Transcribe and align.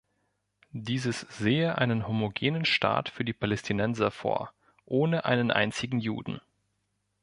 Dieses 0.73 1.27
sehe 1.29 1.77
einen 1.77 2.07
homogenen 2.07 2.65
Staat 2.65 3.07
für 3.07 3.23
die 3.23 3.33
Palästinenser 3.33 4.09
vor, 4.09 4.51
ohne 4.87 5.25
einen 5.25 5.51
einzigen 5.51 5.99
Juden. 5.99 6.41